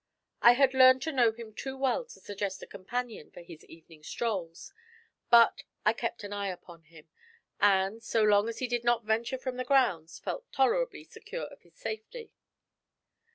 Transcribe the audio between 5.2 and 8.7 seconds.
but I kept an eye upon him, and, so long as he